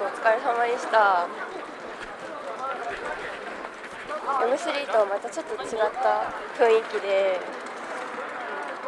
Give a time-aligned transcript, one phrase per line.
[0.00, 1.28] お疲れ様でした。
[4.40, 5.68] M3 とはまたちょっと違っ
[6.00, 7.38] た雰囲気で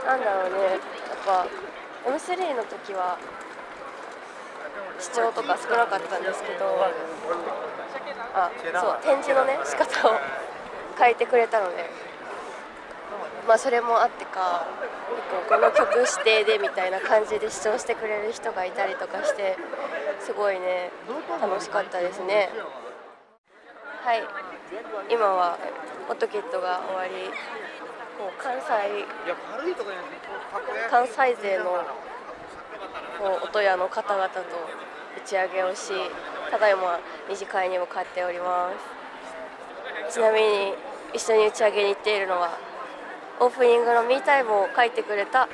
[0.07, 0.57] なんだろうね。
[0.65, 0.81] やっ
[1.27, 1.47] ぱ
[2.09, 3.19] M3 の時は
[4.99, 6.65] 視聴とか少なかったんですけど
[8.35, 8.51] あ
[8.81, 10.19] そう展示のね仕方を
[10.99, 11.91] 変えてくれたので
[13.47, 14.67] まあそれもあってか
[15.49, 19.57] この曲指定でみたいな感じで視聴してくれる人がいたりとかして
[20.21, 20.91] すごいね
[21.41, 22.51] 楽しかったですね。
[24.05, 24.23] はい。
[25.11, 25.59] 今は
[26.09, 27.31] オトキットが終わり
[28.19, 29.05] こう関西
[30.91, 31.65] 関西勢の
[33.19, 35.93] こう音屋の方々と打ち上げをし
[36.51, 38.71] ただいま二次会に向かっておりま
[40.09, 40.15] す。
[40.15, 40.75] ちなみに
[41.15, 42.59] 一緒に打ち上げに行っているのは
[43.41, 45.49] オープニングの「ミータイム」を書いてくれた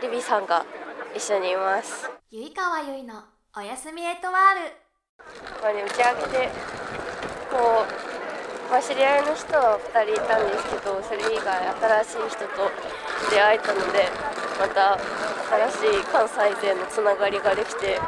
[0.00, 0.64] リビさんが
[1.14, 2.10] 一緒にいます。
[2.30, 3.22] ゆいかわゆいの
[3.56, 4.84] おやすみエトワール。
[5.62, 6.50] まあね、打ち上げで
[7.50, 7.84] こ
[8.68, 12.70] う、まあ、知り合いの人は2人いたんですけどそれ以外新しい人と
[13.30, 14.08] 出会えたので
[14.58, 14.98] また
[15.70, 18.00] 新しい関西勢のつながりができてよ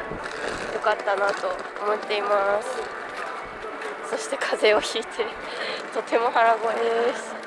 [0.82, 1.48] かったなと
[1.82, 3.06] 思っています。
[4.08, 5.26] そして風邪をひいて
[5.92, 7.45] とても腹声です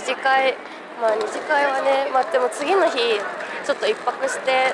[0.00, 0.56] 二次会
[0.96, 3.20] まあ二次会はねまあでも次の日
[3.68, 4.72] ちょっと一泊して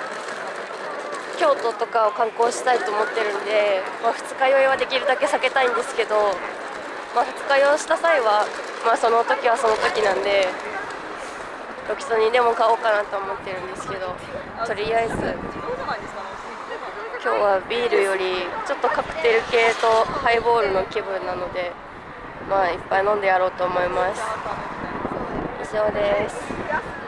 [1.34, 6.14] 京都とかを観光したいと思ってるんで、まあ、二日酔いはできるだけ避けたいんですけど、
[7.12, 8.46] まあ、二日酔いした際は、
[8.86, 10.46] まあ、その時はその時なんで
[11.90, 14.14] ロキソニンでも買おうかなと思ってるんですけど
[14.64, 15.14] とりあえず
[17.20, 21.74] 今日はビールよりちょっとカクテル系とハイボールの気分なので
[22.48, 24.75] まあいっぱい飲んでやろうと思います。
[25.66, 27.05] 以上です。